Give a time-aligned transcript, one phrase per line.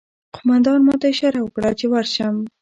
[0.35, 2.35] قومندان ماته اشاره وکړه چې ورشم